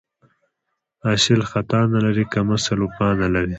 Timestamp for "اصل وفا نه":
2.55-3.27